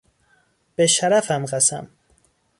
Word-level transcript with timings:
به 0.75 0.87
شرفم 0.87 1.45
قسم! 1.45 1.87